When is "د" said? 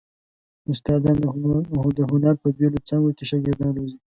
1.97-2.01